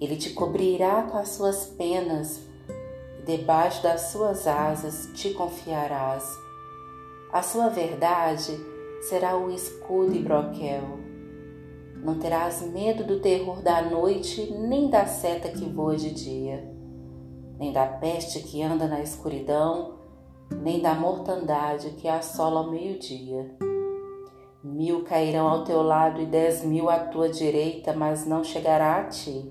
ele 0.00 0.16
te 0.16 0.30
cobrirá 0.30 1.02
com 1.02 1.16
as 1.16 1.30
suas 1.30 1.66
penas, 1.66 2.40
debaixo 3.24 3.82
das 3.82 4.12
suas 4.12 4.46
asas 4.46 5.10
te 5.14 5.32
confiarás. 5.32 6.28
A 7.32 7.42
sua 7.42 7.68
verdade 7.68 8.58
será 9.08 9.36
o 9.36 9.50
escudo 9.50 10.14
e 10.14 10.20
broquel. 10.20 10.82
Não 11.96 12.18
terás 12.18 12.60
medo 12.60 13.04
do 13.04 13.20
terror 13.20 13.62
da 13.62 13.82
noite, 13.82 14.52
nem 14.52 14.90
da 14.90 15.06
seta 15.06 15.48
que 15.48 15.64
voa 15.64 15.96
de 15.96 16.10
dia, 16.10 16.70
nem 17.58 17.72
da 17.72 17.86
peste 17.86 18.40
que 18.40 18.62
anda 18.62 18.86
na 18.86 19.00
escuridão, 19.00 19.94
nem 20.50 20.80
da 20.80 20.94
mortandade 20.94 21.90
que 21.92 22.06
assola 22.06 22.60
ao 22.60 22.70
meio-dia. 22.70 23.56
Mil 24.62 25.02
cairão 25.04 25.48
ao 25.48 25.64
teu 25.64 25.82
lado 25.82 26.20
e 26.20 26.26
dez 26.26 26.62
mil 26.64 26.90
à 26.90 26.98
tua 26.98 27.28
direita, 27.28 27.92
mas 27.92 28.26
não 28.26 28.44
chegará 28.44 28.96
a 28.96 29.04
ti. 29.04 29.50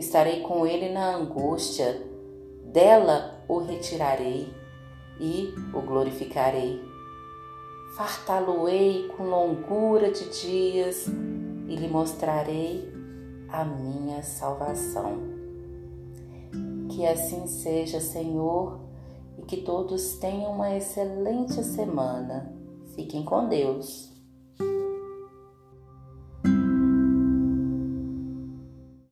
estarei 0.00 0.40
com 0.40 0.66
ele 0.66 0.88
na 0.88 1.14
angústia, 1.14 2.02
dela 2.64 3.38
o 3.46 3.58
retirarei 3.58 4.52
e 5.20 5.54
o 5.74 5.80
glorificarei. 5.82 6.82
Fartá-lo-ei 7.96 9.08
com 9.16 9.24
longura 9.24 10.10
de 10.10 10.28
dias 10.40 11.06
e 11.06 11.76
lhe 11.76 11.88
mostrarei 11.88 12.90
a 13.48 13.64
minha 13.64 14.22
salvação. 14.22 15.18
Que 16.88 17.06
assim 17.06 17.46
seja, 17.46 18.00
Senhor, 18.00 18.80
e 19.38 19.42
que 19.42 19.58
todos 19.58 20.14
tenham 20.14 20.52
uma 20.52 20.74
excelente 20.74 21.62
semana. 21.62 22.52
Fiquem 22.94 23.24
com 23.24 23.46
Deus. 23.48 24.09